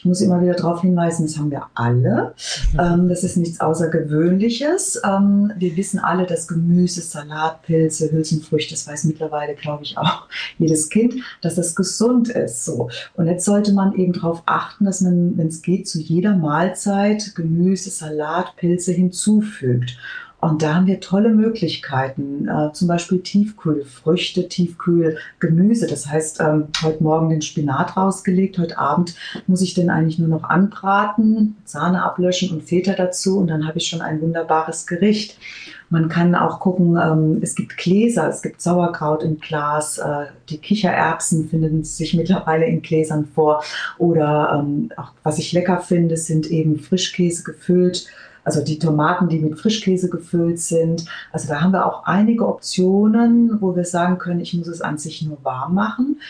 [0.02, 2.34] Ich muss immer wieder darauf hinweisen, das haben wir alle.
[2.72, 2.80] Mhm.
[2.80, 5.00] Ähm, das ist nichts Außergewöhnliches.
[5.04, 10.26] Ähm, wir wissen alle, dass Gemüse, Salat, Pilze, Hülsenfrüchte, das weiß mittlerweile, glaube ich, auch
[10.58, 12.64] jedes Kind, dass das gesund ist.
[12.64, 12.90] So.
[13.14, 17.36] Und jetzt sollte man eben darauf achten, dass man, wenn es geht, zu jeder Mahlzeit
[17.36, 19.96] Gemüse, Salat, Pilze hinzufügt.
[20.42, 25.87] Und da haben wir tolle Möglichkeiten, äh, zum Beispiel Tiefkühlfrüchte, Tiefkühlgemüse.
[25.87, 29.14] Das heißt, ähm, heute Morgen den Spinat rausgelegt, heute Abend
[29.46, 33.78] muss ich den eigentlich nur noch anbraten, Sahne ablöschen und Feta dazu und dann habe
[33.78, 35.38] ich schon ein wunderbares Gericht.
[35.90, 40.59] Man kann auch gucken, ähm, es gibt Gläser, es gibt Sauerkraut im Glas, äh, die
[40.59, 43.62] Kichererbsen finden sich mittlerweile in Gläsern vor.
[43.96, 48.09] Oder ähm, auch was ich lecker finde, sind eben Frischkäse gefüllt
[48.44, 51.05] also die Tomaten, die mit Frischkäse gefüllt sind.
[51.31, 54.98] Also da haben wir auch einige Optionen, wo wir sagen können, ich muss es an
[54.98, 56.20] sich nur warm machen.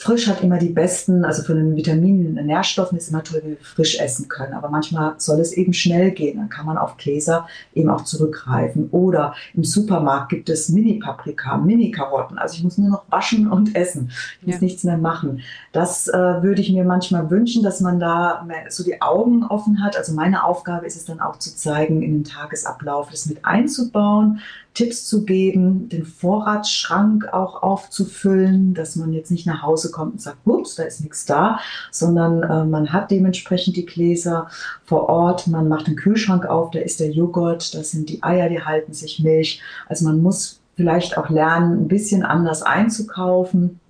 [0.00, 3.50] Frisch hat immer die besten, also von den Vitaminen und Nährstoffen ist immer toll, wie
[3.50, 4.54] wir frisch essen können.
[4.54, 6.38] Aber manchmal soll es eben schnell gehen.
[6.38, 8.88] Dann kann man auf Gläser eben auch zurückgreifen.
[8.92, 12.38] Oder im Supermarkt gibt es Mini-Paprika, Mini-Karotten.
[12.38, 14.10] Also ich muss nur noch waschen und essen.
[14.40, 14.62] Ich muss ja.
[14.62, 15.42] nichts mehr machen.
[15.72, 19.98] Das äh, würde ich mir manchmal wünschen, dass man da so die Augen offen hat.
[19.98, 24.40] Also meine Aufgabe ist es dann auch zu zeigen, in den Tagesablauf das mit einzubauen,
[24.74, 30.20] Tipps zu geben, den Vorratsschrank auch aufzufüllen, dass man jetzt nicht nach Hause kommt und
[30.20, 34.48] sagt, ups, da ist nichts da, sondern äh, man hat dementsprechend die Gläser
[34.84, 38.48] vor Ort, man macht den Kühlschrank auf, da ist der Joghurt, da sind die Eier,
[38.48, 39.60] die halten sich Milch.
[39.88, 43.80] Also man muss vielleicht auch lernen, ein bisschen anders einzukaufen,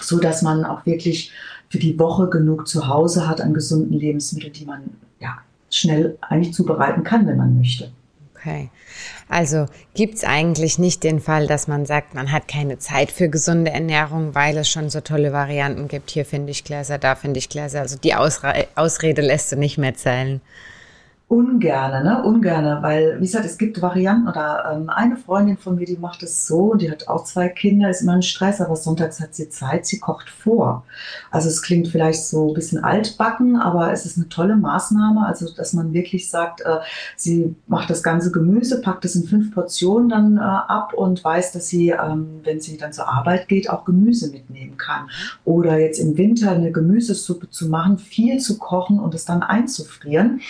[0.00, 1.32] so dass man auch wirklich
[1.68, 4.82] für die Woche genug zu Hause hat an gesunden Lebensmitteln, die man
[5.20, 5.38] ja
[5.70, 7.90] schnell eigentlich zubereiten kann, wenn man möchte.
[8.38, 8.70] Okay.
[9.28, 13.28] Also gibt es eigentlich nicht den Fall, dass man sagt, man hat keine Zeit für
[13.28, 16.10] gesunde Ernährung, weil es schon so tolle Varianten gibt.
[16.10, 17.80] Hier finde ich Gläser, da finde ich Gläser.
[17.80, 20.40] Also die Ausre Ausrede lässt du nicht mehr zählen.
[21.28, 22.22] Ungerne, ne?
[22.24, 26.22] Ungerne, weil, wie gesagt, es gibt Varianten oder ähm, eine Freundin von mir, die macht
[26.22, 29.50] es so, die hat auch zwei Kinder, ist immer ein Stress, aber sonntags hat sie
[29.50, 30.84] Zeit, sie kocht vor.
[31.30, 35.52] Also es klingt vielleicht so ein bisschen altbacken, aber es ist eine tolle Maßnahme, also
[35.54, 36.78] dass man wirklich sagt, äh,
[37.14, 41.52] sie macht das ganze Gemüse, packt es in fünf Portionen dann äh, ab und weiß,
[41.52, 45.10] dass sie, ähm, wenn sie dann zur Arbeit geht, auch Gemüse mitnehmen kann.
[45.44, 50.40] Oder jetzt im Winter eine Gemüsesuppe zu machen, viel zu kochen und es dann einzufrieren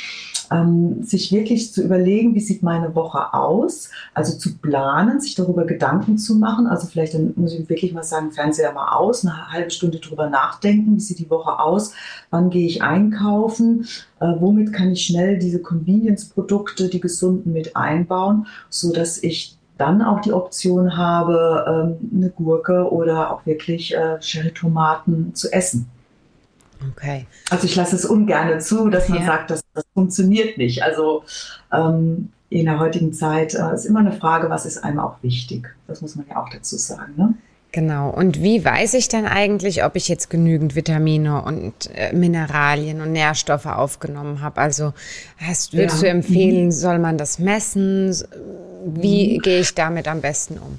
[0.51, 5.65] ähm, sich wirklich zu überlegen, wie sieht meine Woche aus, also zu planen, sich darüber
[5.65, 6.67] Gedanken zu machen.
[6.67, 10.29] Also vielleicht dann muss ich wirklich mal sagen, Fernseher mal aus, eine halbe Stunde darüber
[10.29, 11.93] nachdenken, wie sieht die Woche aus,
[12.31, 13.87] wann gehe ich einkaufen,
[14.21, 20.03] äh, womit kann ich schnell diese Convenience-Produkte, die gesunden mit einbauen, so dass ich dann
[20.03, 25.89] auch die Option habe, ähm, eine Gurke oder auch wirklich äh, Cherry-Tomaten zu essen.
[26.93, 27.27] Okay.
[27.51, 29.27] Also ich lasse es ungern zu, dass man ja.
[29.27, 30.83] sagt, das, das, funktioniert nicht.
[30.83, 31.25] Also
[31.73, 35.69] ähm, in der heutigen Zeit äh, ist immer eine Frage, was ist einem auch wichtig.
[35.87, 37.15] Das muss man ja auch dazu sagen.
[37.17, 37.35] Ne?
[37.73, 38.11] Genau.
[38.11, 43.13] Und wie weiß ich dann eigentlich, ob ich jetzt genügend Vitamine und äh, Mineralien und
[43.13, 44.61] Nährstoffe aufgenommen habe?
[44.61, 44.95] Also
[45.37, 46.09] hast, würdest ja.
[46.09, 46.73] du empfehlen, mhm.
[46.73, 48.17] soll man das messen?
[48.87, 49.43] Wie mhm.
[49.43, 50.79] gehe ich damit am besten um?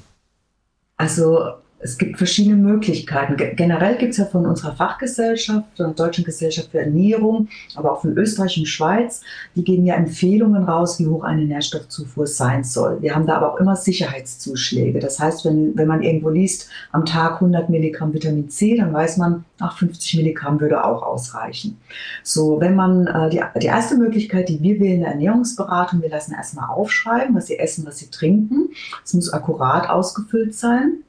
[0.97, 1.39] Also
[1.81, 3.37] es gibt verschiedene Möglichkeiten.
[3.55, 8.17] Generell gibt es ja von unserer Fachgesellschaft, der Deutschen Gesellschaft für Ernährung, aber auch von
[8.17, 9.21] Österreich und Schweiz,
[9.55, 13.01] die geben ja Empfehlungen raus, wie hoch eine Nährstoffzufuhr sein soll.
[13.01, 14.99] Wir haben da aber auch immer Sicherheitszuschläge.
[14.99, 19.17] Das heißt, wenn, wenn man irgendwo liest, am Tag 100 Milligramm Vitamin C, dann weiß
[19.17, 21.77] man, ach, 50 Milligramm würde auch ausreichen.
[22.23, 26.09] So, wenn man, äh, die, die erste Möglichkeit, die wir wählen in der Ernährungsberatung, wir
[26.09, 28.69] lassen erstmal aufschreiben, was sie essen, was sie trinken.
[29.05, 31.03] Es muss akkurat ausgefüllt sein.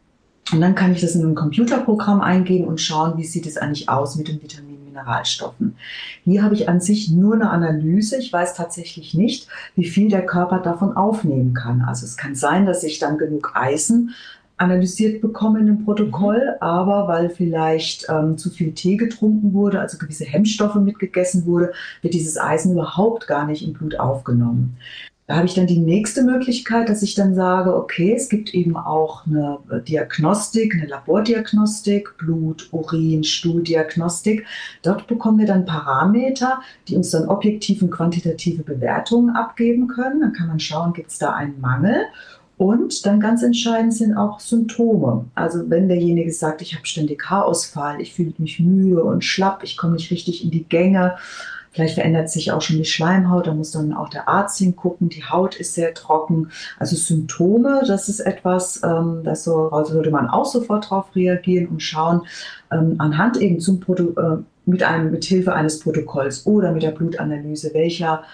[0.52, 3.88] Und dann kann ich das in ein Computerprogramm eingeben und schauen, wie sieht es eigentlich
[3.88, 5.76] aus mit den Vitaminen, Mineralstoffen.
[6.24, 8.18] Hier habe ich an sich nur eine Analyse.
[8.18, 11.82] Ich weiß tatsächlich nicht, wie viel der Körper davon aufnehmen kann.
[11.82, 14.14] Also es kann sein, dass ich dann genug Eisen
[14.56, 16.56] analysiert bekomme in dem Protokoll, mhm.
[16.62, 22.12] aber weil vielleicht ähm, zu viel Tee getrunken wurde, also gewisse Hemmstoffe mitgegessen wurde, wird
[22.12, 24.76] dieses Eisen überhaupt gar nicht im Blut aufgenommen.
[25.30, 28.76] Da habe ich dann die nächste Möglichkeit, dass ich dann sage, okay, es gibt eben
[28.76, 34.44] auch eine Diagnostik, eine Labordiagnostik, Blut, Urin, Stuhldiagnostik.
[34.82, 40.20] Dort bekommen wir dann Parameter, die uns dann objektiv und quantitative Bewertungen abgeben können.
[40.20, 42.06] Dann kann man schauen, gibt es da einen Mangel.
[42.56, 45.26] Und dann ganz entscheidend sind auch Symptome.
[45.36, 49.76] Also wenn derjenige sagt, ich habe ständig Haarausfall, ich fühle mich müde und schlapp, ich
[49.76, 51.18] komme nicht richtig in die Gänge,
[51.72, 55.08] Vielleicht verändert sich auch schon die Schleimhaut, da muss dann auch der Arzt hingucken.
[55.08, 56.50] Die Haut ist sehr trocken.
[56.78, 61.68] Also Symptome, das ist etwas, ähm, das so, also sollte man auch sofort darauf reagieren
[61.68, 62.22] und schauen,
[62.72, 66.90] ähm, anhand eben zum Proto äh, mit einem, mit Hilfe eines Protokolls oder mit der
[66.90, 68.24] Blutanalyse, welcher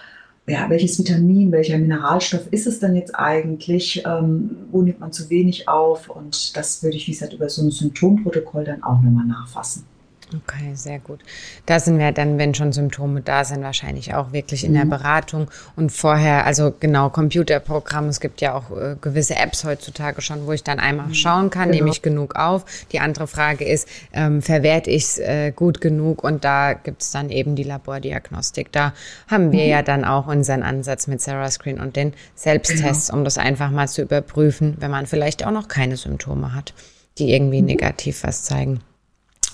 [0.49, 4.05] ja, welches Vitamin, welcher Mineralstoff ist es denn jetzt eigentlich?
[4.07, 6.09] Ähm, wo nimmt man zu wenig auf?
[6.09, 9.85] Und das würde ich, wie gesagt, über so ein Symptomprotokoll dann auch nochmal nachfassen.
[10.35, 11.21] Okay, sehr gut.
[11.67, 14.77] Da sind wir dann, wenn schon Symptome da sind, wahrscheinlich auch wirklich in mhm.
[14.77, 18.09] der Beratung und vorher, also genau, Computerprogramm.
[18.09, 21.15] Es gibt ja auch äh, gewisse Apps heutzutage schon, wo ich dann einmal mhm.
[21.15, 21.77] schauen kann, genau.
[21.77, 22.65] nehme ich genug auf.
[22.91, 26.25] Die andere Frage ist, ähm, verwerte ich es äh, gut genug?
[26.25, 28.73] Und da gibt es dann eben die Labordiagnostik.
[28.73, 28.95] Da
[29.29, 29.71] haben wir mhm.
[29.71, 33.19] ja dann auch unseren Ansatz mit Sarah Screen und den Selbsttests, genau.
[33.19, 36.75] um das einfach mal zu überprüfen, wenn man vielleicht auch noch keine Symptome hat,
[37.19, 37.67] die irgendwie mhm.
[37.69, 38.81] negativ was zeigen.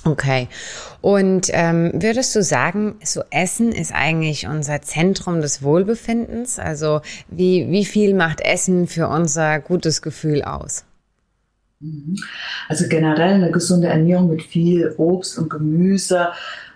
[0.05, 0.49] Okay.
[1.01, 6.59] Und ähm, würdest du sagen, so Essen ist eigentlich unser Zentrum des Wohlbefindens?
[6.59, 10.85] Also wie, wie viel macht Essen für unser gutes Gefühl aus?
[11.81, 12.17] Mhm.
[12.69, 16.29] Also generell eine gesunde Ernährung mit viel Obst und Gemüse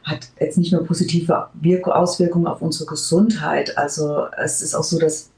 [0.04, 1.48] hat jetzt nicht nur positive
[1.86, 3.76] Auswirkungen auf unsere Gesundheit.
[3.76, 5.30] Also es ist auch so, dass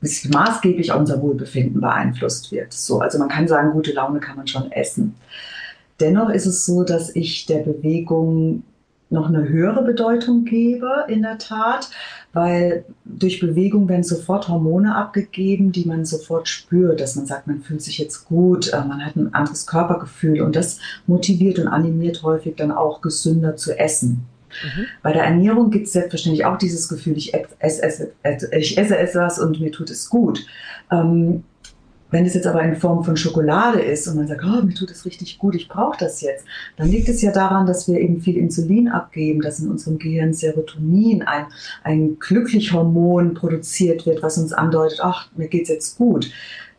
[0.00, 2.72] es maßgeblich auch unser Wohlbefinden beeinflusst wird.
[2.72, 5.14] So, also man kann sagen, gute Laune kann man schon essen.
[6.02, 8.64] Dennoch ist es so, dass ich der Bewegung
[9.08, 11.90] noch eine höhere Bedeutung gebe, in der Tat,
[12.32, 17.60] weil durch Bewegung werden sofort Hormone abgegeben, die man sofort spürt, dass man sagt, man
[17.60, 22.22] fühlt sich jetzt gut, äh, man hat ein anderes Körpergefühl und das motiviert und animiert
[22.22, 24.24] häufig dann auch gesünder zu essen.
[24.64, 24.86] Mhm.
[25.02, 27.82] Bei der Ernährung gibt es selbstverständlich auch dieses Gefühl, ich esse,
[28.22, 30.44] esse, ich esse etwas und mir tut es gut.
[30.90, 31.44] Ähm,
[32.12, 34.90] wenn es jetzt aber in Form von Schokolade ist und man sagt, oh, mir tut
[34.90, 36.44] es richtig gut, ich brauche das jetzt,
[36.76, 40.34] dann liegt es ja daran, dass wir eben viel Insulin abgeben, dass in unserem Gehirn
[40.34, 41.46] Serotonin, ein,
[41.82, 46.30] ein Glücklichhormon produziert wird, was uns andeutet, ach, mir geht es jetzt gut.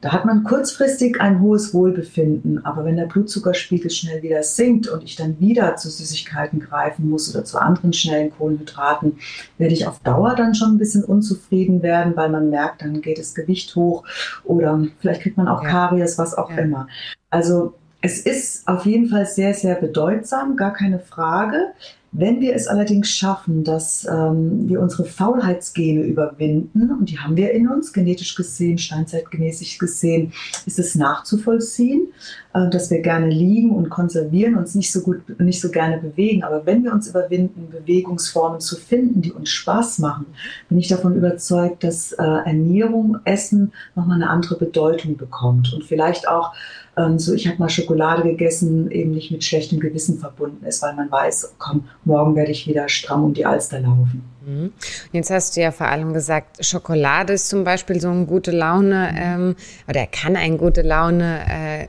[0.04, 5.02] Da hat man kurzfristig ein hohes Wohlbefinden, aber wenn der Blutzuckerspiegel schnell wieder sinkt und
[5.02, 9.18] ich dann wieder zu Süßigkeiten greifen muss oder zu anderen schnellen Kohlenhydraten,
[9.58, 13.18] werde ich auf Dauer dann schon ein bisschen unzufrieden werden, weil man merkt, dann geht
[13.18, 14.04] das Gewicht hoch
[14.44, 15.70] oder vielleicht kriegt man auch ja.
[15.70, 16.58] Karies, was auch ja.
[16.58, 16.88] immer.
[17.30, 21.68] Also es ist auf jeden Fall sehr, sehr bedeutsam, gar keine Frage.
[22.16, 27.52] Wenn wir es allerdings schaffen, dass ähm, wir unsere Faulheitsgene überwinden, und die haben wir
[27.52, 30.32] in uns, genetisch gesehen, steinzeitgemäßig gesehen,
[30.68, 32.10] ist es nachzuvollziehen,
[32.54, 36.44] äh, dass wir gerne liegen und konservieren, uns nicht so gut, nicht so gerne bewegen.
[36.44, 40.28] Aber wenn wir uns überwinden, Bewegungsformen zu finden, die uns Spaß machen,
[40.70, 46.28] bin ich davon überzeugt, dass äh, Ernährung, Essen nochmal eine andere Bedeutung bekommt und vielleicht
[46.28, 46.54] auch
[46.98, 50.94] ähm, so ich habe mal Schokolade gegessen, eben nicht mit schlechtem Gewissen verbunden ist, weil
[50.94, 54.24] man weiß, komm, morgen werde ich wieder stramm um die Alster laufen.
[54.46, 54.74] Mhm.
[55.12, 59.14] Jetzt hast du ja vor allem gesagt, Schokolade ist zum Beispiel so ein gute Laune
[59.18, 59.56] ähm,
[59.88, 61.88] oder kann ein gute Laune äh,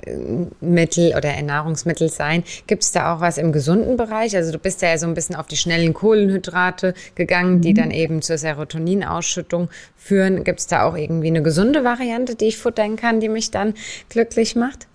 [0.61, 2.45] Mittel oder Ernährungsmittel sein.
[2.67, 4.37] Gibt es da auch was im gesunden Bereich?
[4.37, 7.77] Also du bist ja so ein bisschen auf die schnellen Kohlenhydrate gegangen, die mhm.
[7.77, 10.45] dann eben zur Serotoninausschüttung führen.
[10.45, 13.75] Gibt es da auch irgendwie eine gesunde Variante, die ich futtern kann, die mich dann
[14.09, 14.87] glücklich macht?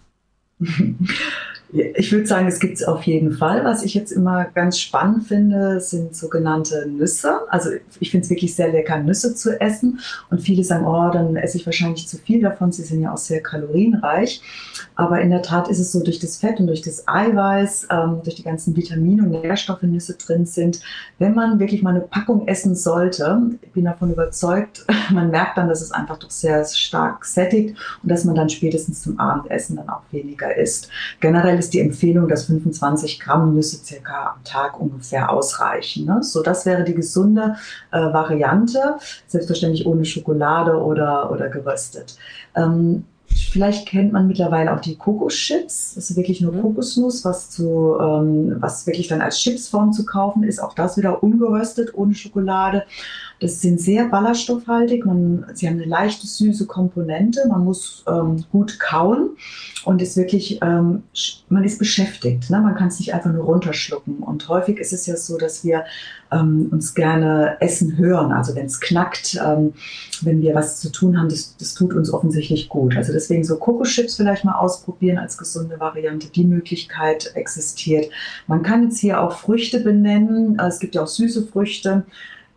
[1.71, 3.63] Ich würde sagen, es gibt es auf jeden Fall.
[3.63, 7.41] Was ich jetzt immer ganz spannend finde, sind sogenannte Nüsse.
[7.49, 7.69] Also
[7.99, 9.99] ich finde es wirklich sehr lecker, Nüsse zu essen.
[10.31, 12.71] Und viele sagen, oh, dann esse ich wahrscheinlich zu viel davon.
[12.71, 14.41] Sie sind ja auch sehr kalorienreich.
[14.99, 18.19] Aber in der Tat ist es so, durch das Fett und durch das Eiweiß, ähm,
[18.21, 20.81] durch die ganzen Vitamine und Nährstoffe Nüsse drin sind,
[21.19, 25.69] wenn man wirklich mal eine Packung essen sollte, ich bin davon überzeugt, man merkt dann,
[25.69, 29.87] dass es einfach doch sehr stark sättigt und dass man dann spätestens zum Abendessen dann
[29.87, 30.89] auch weniger isst.
[31.21, 36.07] Generell ist die Empfehlung, dass 25 Gramm Nüsse circa am Tag ungefähr ausreichen.
[36.07, 36.23] Ne?
[36.23, 37.55] So, das wäre die gesunde
[37.91, 42.17] äh, Variante, selbstverständlich ohne Schokolade oder, oder geröstet.
[42.53, 45.95] Ähm, Vielleicht kennt man mittlerweile auch die Kokoschips.
[45.95, 46.61] Das ist wirklich nur mhm.
[46.61, 50.59] Kokosnuss, was, zu, ähm, was wirklich dann als Chipsform zu kaufen ist.
[50.59, 52.85] Auch das wieder ungeröstet, ohne Schokolade.
[53.39, 55.05] Das sind sehr ballaststoffhaltig.
[55.05, 57.47] Man, sie haben eine leichte süße Komponente.
[57.47, 59.29] Man muss ähm, gut kauen
[59.85, 61.03] und ist wirklich, ähm,
[61.47, 62.49] man ist beschäftigt.
[62.49, 62.59] Ne?
[62.59, 64.17] Man kann es nicht einfach nur runterschlucken.
[64.17, 65.85] Und häufig ist es ja so, dass wir
[66.31, 68.33] ähm, uns gerne Essen hören.
[68.33, 69.73] Also wenn es knackt, ähm,
[70.21, 72.97] wenn wir was zu tun haben, das, das tut uns offensichtlich gut.
[72.97, 76.27] Also deswegen so Kokoschips vielleicht mal ausprobieren als gesunde Variante.
[76.27, 78.11] Die Möglichkeit existiert.
[78.47, 80.59] Man kann jetzt hier auch Früchte benennen.
[80.59, 82.03] Es gibt ja auch süße Früchte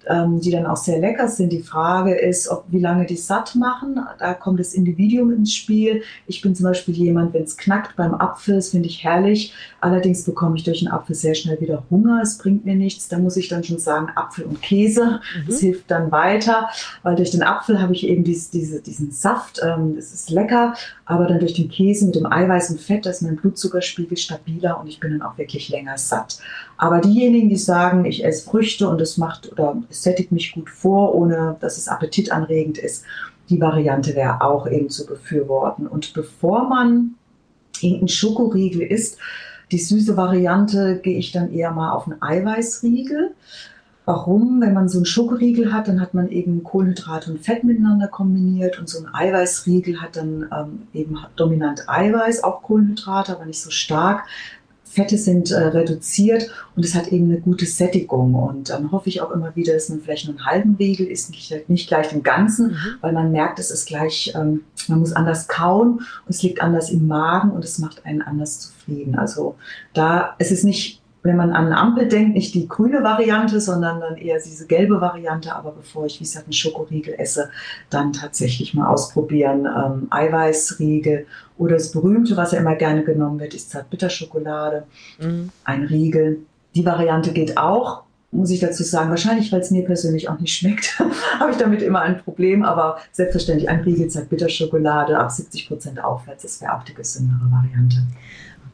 [0.09, 1.53] ähm, die dann auch sehr lecker sind.
[1.53, 4.01] Die Frage ist, ob, wie lange die satt machen.
[4.19, 6.03] Da kommt das Individuum ins Spiel.
[6.27, 9.55] Ich bin zum Beispiel jemand, wenn es knackt beim Apfel, das finde ich herrlich.
[9.81, 12.21] Allerdings bekomme ich durch den Apfel sehr schnell wieder Hunger.
[12.23, 13.09] Es bringt mir nichts.
[13.09, 15.21] Da muss ich dann schon sagen, Apfel und Käse.
[15.37, 15.47] Mhm.
[15.49, 16.69] Das hilft dann weiter,
[17.03, 19.61] weil durch den Apfel habe ich eben dies, diese, diesen Saft.
[19.63, 23.11] Ähm, das ist lecker, aber dann durch den Käse mit dem Eiweiß und Fett, da
[23.11, 26.39] ist mein Blutzuckerspiegel stabiler und ich bin dann auch wirklich länger satt.
[26.77, 30.71] Aber diejenigen, die sagen, ich esse Früchte und es macht oder es sättigt mich gut
[30.71, 33.05] vor, ohne dass es appetitanregend ist,
[33.49, 35.87] die Variante wäre auch eben zu befürworten.
[35.87, 37.15] Und bevor man
[37.81, 39.19] irgendeinen Schokoriegel isst,
[39.71, 43.35] die süße Variante, gehe ich dann eher mal auf einen Eiweißriegel.
[44.05, 44.61] Warum?
[44.61, 48.79] Wenn man so einen Schokoriegel hat, dann hat man eben Kohlenhydrate und Fett miteinander kombiniert
[48.79, 53.71] und so ein Eiweißriegel hat dann ähm, eben dominant Eiweiß, auch Kohlenhydrate, aber nicht so
[53.71, 54.25] stark.
[54.93, 58.35] Fette sind äh, reduziert und es hat eben eine gute Sättigung.
[58.35, 61.31] Und dann hoffe ich auch immer wieder, dass man vielleicht nur einen halben Riegel isst,
[61.31, 62.97] nicht, nicht gleich den ganzen, mhm.
[63.01, 66.91] weil man merkt, es ist gleich, ähm, man muss anders kauen und es liegt anders
[66.91, 69.15] im Magen und es macht einen anders zufrieden.
[69.15, 69.57] Also
[69.95, 74.01] da, es ist nicht wenn man an eine Ampel denkt, nicht die grüne Variante, sondern
[74.01, 75.55] dann eher diese gelbe Variante.
[75.55, 77.51] Aber bevor ich, wie gesagt, einen Schokoriegel esse,
[77.91, 79.67] dann tatsächlich mal ausprobieren.
[79.67, 81.27] Ähm, Eiweißriegel
[81.59, 84.85] oder das berühmte, was ja immer gerne genommen wird, ist Zartbitterschokolade.
[85.21, 85.51] Mhm.
[85.65, 86.41] Ein Riegel.
[86.75, 89.11] Die Variante geht auch, muss ich dazu sagen.
[89.11, 90.99] Wahrscheinlich, weil es mir persönlich auch nicht schmeckt,
[91.39, 92.65] habe ich damit immer ein Problem.
[92.65, 97.99] Aber selbstverständlich ein Riegel Zartbitterschokolade ab 70 Prozent aufwärts, das wäre auch die gesündere Variante.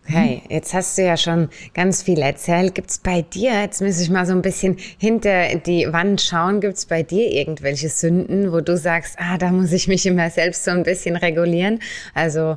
[0.09, 2.75] Okay, jetzt hast du ja schon ganz viel erzählt.
[2.75, 6.63] Gibt es bei dir, jetzt muss ich mal so ein bisschen hinter die Wand schauen,
[6.63, 10.31] gibt es bei dir irgendwelche Sünden, wo du sagst, ah, da muss ich mich immer
[10.31, 11.81] selbst so ein bisschen regulieren?
[12.15, 12.57] Also.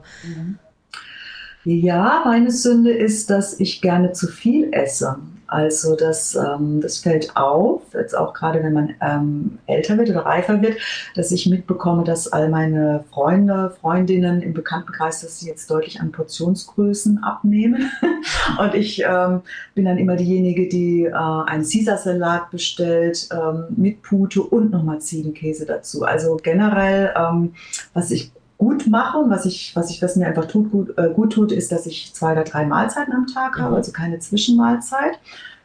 [1.66, 5.18] Ja, meine Sünde ist, dass ich gerne zu viel esse.
[5.52, 10.26] Also das, ähm, das fällt auf, jetzt auch gerade wenn man ähm, älter wird oder
[10.26, 10.78] reifer wird,
[11.16, 16.14] dass ich mitbekomme, dass all meine Freunde, Freundinnen im Bekanntenkreis, dass sie jetzt deutlich an
[16.14, 17.92] Portionsgrößen abnehmen.
[18.60, 19.42] Und ich ähm,
[19.76, 25.66] bin dann immer diejenige, die äh, einen Caesar-Salat bestellt ähm, mit Pute und nochmal Ziegenkäse
[25.66, 26.04] dazu.
[26.04, 27.56] Also generell, ähm,
[27.94, 31.10] was ich gut mache und was ich, was ich, was mir einfach tut, gut, äh,
[31.10, 33.64] gut tut, ist, dass ich zwei oder drei Mahlzeiten am Tag mhm.
[33.64, 35.18] habe, also keine Zwischenmahlzeit.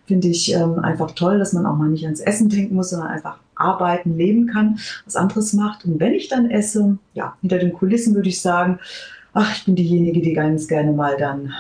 [0.06, 3.09] Finde ich ähm, einfach toll, dass man auch mal nicht ans Essen denken muss, sondern
[3.09, 5.85] einfach arbeiten, leben kann, was anderes macht.
[5.85, 8.78] Und wenn ich dann esse, ja, hinter den Kulissen würde ich sagen,
[9.35, 11.52] ach, ich bin diejenige, die ganz gerne mal dann,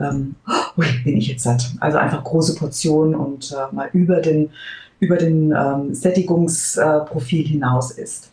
[0.00, 0.34] ähm,
[0.76, 1.70] ui, bin ich jetzt satt.
[1.78, 4.50] Also einfach große Portionen und äh, mal über den,
[4.98, 8.32] über den ähm, Sättigungsprofil hinaus isst.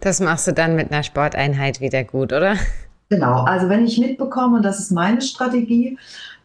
[0.00, 2.56] Das machst du dann mit einer Sporteinheit wieder gut, oder?
[3.08, 5.98] Genau, also wenn ich mitbekomme, und das ist meine Strategie,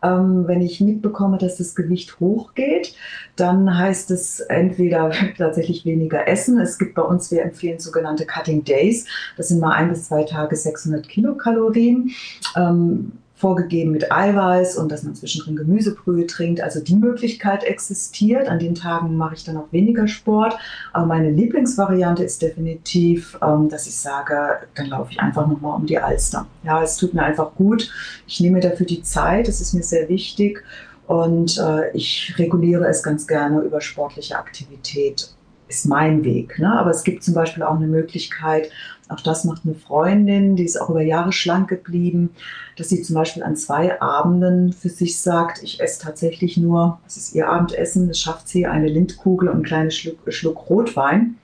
[0.04, 2.94] ähm, wenn ich mitbekomme, dass das Gewicht hochgeht,
[3.36, 6.60] dann heißt es entweder tatsächlich weniger essen.
[6.60, 9.06] Es gibt bei uns, wir empfehlen sogenannte Cutting Days.
[9.38, 12.12] Das sind mal ein bis zwei Tage 600 Kilokalorien.
[12.56, 16.60] Ähm, vorgegeben mit Eiweiß und dass man zwischendrin Gemüsebrühe trinkt.
[16.60, 18.48] Also die Möglichkeit existiert.
[18.48, 20.58] An den Tagen mache ich dann auch weniger Sport.
[20.92, 25.86] Aber meine Lieblingsvariante ist definitiv, ähm, dass ich sage, dann laufe ich einfach nochmal um
[25.86, 26.48] die Alster.
[26.64, 27.92] Ja, es tut mir einfach gut.
[28.26, 29.48] Ich nehme dafür die Zeit.
[29.48, 30.64] Das ist mir sehr wichtig.
[31.06, 35.30] Und äh, ich reguliere es ganz gerne über sportliche Aktivität
[35.70, 36.60] ist mein Weg.
[36.60, 36.72] Ne?
[36.80, 38.72] Aber es gibt zum Beispiel auch eine Möglichkeit,
[39.10, 42.32] Auch das macht eine Freundin, die ist auch über Jahre schlank geblieben,
[42.76, 47.18] dass sie zum Beispiel an zwei Abenden für sich sagt, ich esse tatsächlich nur, das
[47.18, 51.36] ist ihr Abendessen, das schafft sie, eine Lindkugel und einen kleinen Schluck, Schluck Rotwein.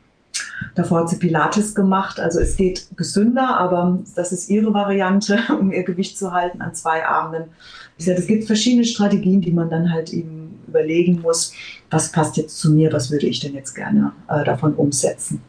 [0.75, 2.19] Davor hat sie Pilates gemacht.
[2.19, 6.73] Also es geht gesünder, aber das ist ihre Variante, um ihr Gewicht zu halten an
[6.73, 7.49] zwei Abenden.
[7.97, 11.53] Es gibt verschiedene Strategien, die man dann halt eben überlegen muss,
[11.89, 15.41] was passt jetzt zu mir, was würde ich denn jetzt gerne äh, davon umsetzen.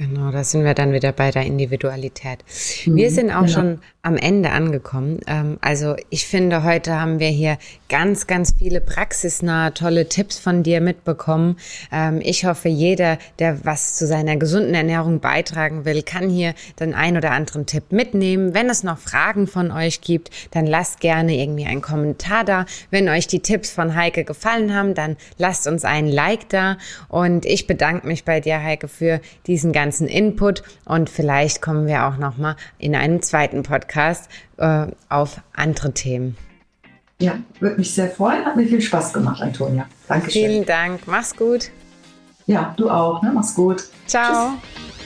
[0.00, 2.38] Genau, da sind wir dann wieder bei der Individualität.
[2.86, 3.52] Wir mhm, sind auch genau.
[3.52, 5.20] schon am Ende angekommen.
[5.26, 7.58] Ähm, also ich finde, heute haben wir hier
[7.90, 11.58] ganz, ganz viele praxisnahe, tolle Tipps von dir mitbekommen.
[11.92, 16.94] Ähm, ich hoffe, jeder, der was zu seiner gesunden Ernährung beitragen will, kann hier den
[16.94, 18.54] ein oder anderen Tipp mitnehmen.
[18.54, 22.64] Wenn es noch Fragen von euch gibt, dann lasst gerne irgendwie einen Kommentar da.
[22.90, 26.78] Wenn euch die Tipps von Heike gefallen haben, dann lasst uns einen Like da.
[27.08, 31.88] Und ich bedanke mich bei dir, Heike, für diesen ganzen ganzen Input und vielleicht kommen
[31.88, 36.36] wir auch noch mal in einem zweiten Podcast äh, auf andere Themen.
[37.20, 38.44] Ja, würde mich sehr freuen.
[38.44, 39.86] Hat mir viel Spaß gemacht, Antonia.
[40.06, 40.46] Dankeschön.
[40.46, 41.00] Vielen Dank.
[41.06, 41.70] Mach's gut.
[42.46, 43.20] Ja, du auch.
[43.22, 43.32] Ne?
[43.34, 43.82] Mach's gut.
[44.06, 44.52] Ciao.
[44.52, 44.99] Tschüss.